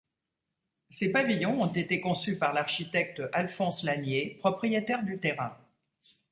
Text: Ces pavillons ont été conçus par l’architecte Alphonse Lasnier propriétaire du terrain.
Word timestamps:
Ces 0.89 1.11
pavillons 1.11 1.61
ont 1.61 1.71
été 1.71 1.99
conçus 2.01 2.35
par 2.35 2.53
l’architecte 2.53 3.21
Alphonse 3.33 3.83
Lasnier 3.83 4.35
propriétaire 4.41 5.03
du 5.03 5.19
terrain. 5.19 5.55